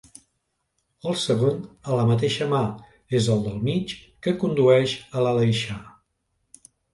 [1.09, 1.59] El segon
[1.91, 2.61] a la mateixa mà,
[3.19, 3.93] és el del Mig,
[4.27, 5.79] que condueix a l'Aleixar.